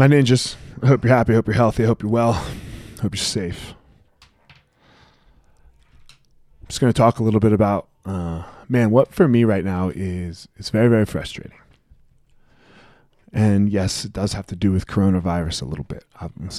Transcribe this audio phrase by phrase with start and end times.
[0.00, 3.02] My ninjas, I hope you're happy, I hope you're healthy, I hope you're well, I
[3.02, 3.74] hope you're safe.
[4.50, 4.56] I'm
[6.68, 9.90] just going to talk a little bit about, uh, man, what for me right now
[9.94, 11.58] is is very, very frustrating.
[13.30, 16.06] And yes, it does have to do with coronavirus a little bit,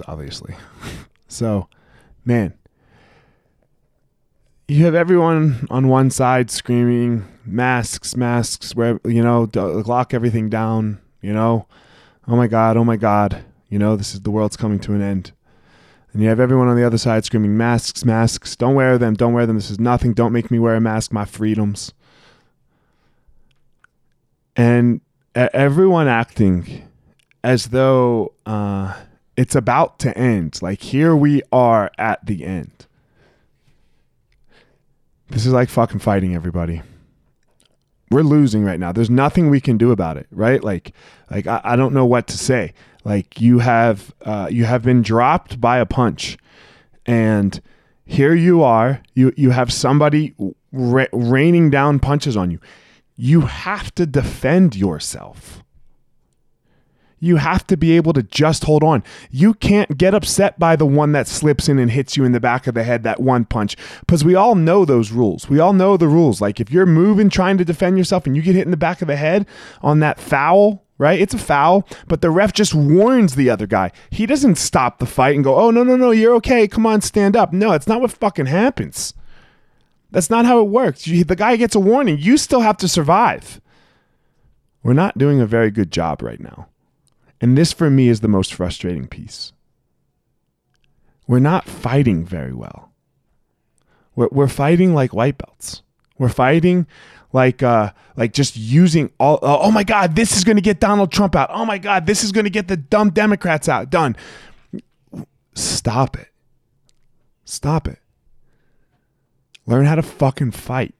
[0.07, 0.53] obviously.
[1.27, 1.67] so,
[2.23, 2.53] man,
[4.67, 11.01] you have everyone on one side screaming masks, masks, where you know, lock everything down,
[11.23, 11.65] you know,
[12.31, 15.01] oh my god, oh my god, you know, this is the world's coming to an
[15.01, 15.33] end.
[16.13, 19.33] And you have everyone on the other side screaming masks, masks, don't wear them, don't
[19.33, 19.57] wear them.
[19.57, 20.13] This is nothing.
[20.13, 21.93] Don't make me wear a mask, my freedoms.
[24.55, 25.01] And
[25.35, 26.87] everyone acting
[27.43, 28.97] as though uh,
[29.35, 30.61] it's about to end.
[30.61, 32.87] Like here we are at the end.
[35.29, 36.81] This is like fucking fighting everybody.
[38.11, 38.91] We're losing right now.
[38.91, 40.63] There's nothing we can do about it, right?
[40.63, 40.93] Like,
[41.31, 42.73] like I, I don't know what to say.
[43.03, 46.37] Like you have, uh, you have been dropped by a punch,
[47.05, 47.59] and
[48.05, 49.01] here you are.
[49.15, 50.35] You you have somebody
[50.71, 52.59] ra- raining down punches on you.
[53.15, 55.63] You have to defend yourself.
[57.23, 59.03] You have to be able to just hold on.
[59.29, 62.39] You can't get upset by the one that slips in and hits you in the
[62.39, 65.47] back of the head, that one punch, because we all know those rules.
[65.47, 66.41] We all know the rules.
[66.41, 69.03] Like if you're moving, trying to defend yourself, and you get hit in the back
[69.03, 69.45] of the head
[69.83, 71.21] on that foul, right?
[71.21, 73.91] It's a foul, but the ref just warns the other guy.
[74.09, 76.67] He doesn't stop the fight and go, oh, no, no, no, you're okay.
[76.67, 77.53] Come on, stand up.
[77.53, 79.13] No, it's not what fucking happens.
[80.09, 81.05] That's not how it works.
[81.05, 82.17] the guy gets a warning.
[82.17, 83.61] You still have to survive.
[84.83, 86.67] We're not doing a very good job right now.
[87.41, 89.51] And this for me is the most frustrating piece.
[91.27, 92.91] We're not fighting very well.
[94.15, 95.81] We're, we're fighting like white belts.
[96.19, 96.85] We're fighting
[97.33, 100.79] like uh like just using all uh, oh my god this is going to get
[100.79, 101.49] Donald Trump out.
[101.51, 103.89] Oh my god this is going to get the dumb Democrats out.
[103.89, 104.15] Done.
[105.55, 106.27] Stop it.
[107.45, 107.99] Stop it.
[109.65, 110.93] Learn how to fucking fight.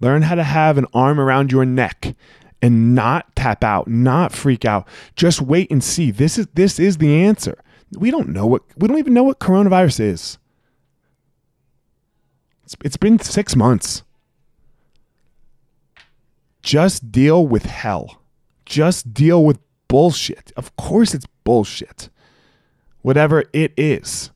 [0.00, 2.14] Learn how to have an arm around your neck
[2.64, 4.88] and not tap out, not freak out.
[5.16, 6.10] Just wait and see.
[6.10, 7.62] This is this is the answer.
[7.92, 10.38] We don't know what we don't even know what coronavirus is.
[12.62, 14.02] it's, it's been 6 months.
[16.62, 18.22] Just deal with hell.
[18.64, 20.50] Just deal with bullshit.
[20.56, 22.08] Of course it's bullshit.
[23.02, 24.30] Whatever it is.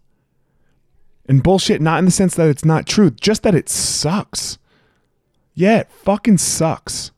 [1.24, 4.58] And bullshit not in the sense that it's not true, just that it sucks.
[5.54, 7.10] Yeah, it fucking sucks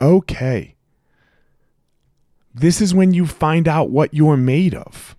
[0.00, 0.74] okay.
[2.54, 5.16] This is when you find out what you're made of.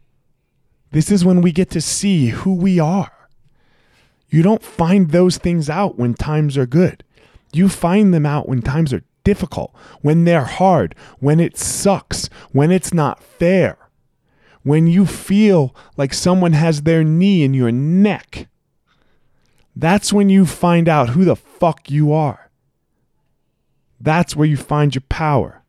[0.91, 3.11] This is when we get to see who we are.
[4.29, 7.03] You don't find those things out when times are good.
[7.51, 12.71] You find them out when times are difficult, when they're hard, when it sucks, when
[12.71, 13.77] it's not fair,
[14.63, 18.47] when you feel like someone has their knee in your neck.
[19.75, 22.44] That's when you find out who the fuck you are.
[24.05, 25.63] That's where you find your power.